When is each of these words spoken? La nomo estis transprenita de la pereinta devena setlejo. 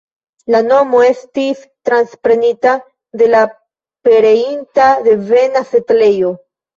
La 0.53 0.59
nomo 0.67 0.99
estis 1.07 1.59
transprenita 1.89 2.73
de 3.21 3.27
la 3.33 3.41
pereinta 4.09 4.89
devena 5.09 5.63
setlejo. 5.73 6.33